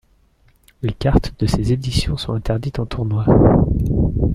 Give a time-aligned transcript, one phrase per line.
[0.81, 3.23] Les cartes de ces éditions sont interdites en tournois.